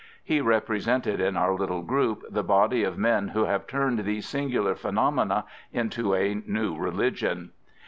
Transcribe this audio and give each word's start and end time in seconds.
He 0.23 0.41
represented 0.41 1.21
in 1.21 1.37
our 1.37 1.53
little 1.53 1.83
group 1.83 2.23
the 2.27 2.41
body 2.43 2.83
of 2.83 2.97
men 2.97 3.27
who 3.27 3.45
have 3.45 3.67
turned 3.67 3.99
these 3.99 4.27
singular 4.27 4.73
phenomena 4.73 5.45
into 5.71 6.15
a 6.15 6.41
new 6.47 6.75
religion. 6.75 7.51